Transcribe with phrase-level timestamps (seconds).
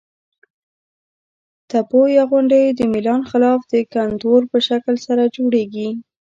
[1.69, 5.89] تپو یا غونډیو د میلان خلاف د کنتور په شکل سره جوړیږي.